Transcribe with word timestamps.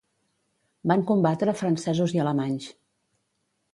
Van 0.91 1.03
combatre 1.11 1.55
francesos 1.59 2.17
i 2.17 2.23
alemanys. 2.25 2.71